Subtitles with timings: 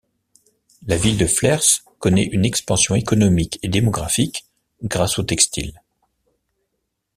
[0.87, 4.47] La ville de Flers connaît une expansion économique et démographique,
[4.81, 5.79] grâce au textile.